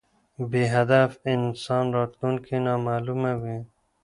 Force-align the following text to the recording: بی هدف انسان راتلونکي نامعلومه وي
بی 0.49 0.63
هدف 0.75 1.09
انسان 1.33 1.85
راتلونکي 1.97 2.57
نامعلومه 2.65 3.31
وي 3.41 3.57